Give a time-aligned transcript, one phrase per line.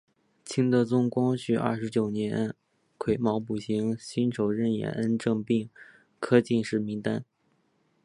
[0.43, 2.55] 清德宗光绪二十九年
[2.97, 5.69] 癸卯补行辛丑壬寅恩正并
[6.19, 7.23] 科进士名单。